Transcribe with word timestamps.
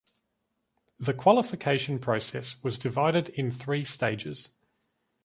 The 0.99 1.13
qualification 1.13 1.99
process 1.99 2.63
was 2.63 2.79
divided 2.79 3.29
in 3.29 3.51
three 3.51 3.85
stages. 3.85 4.49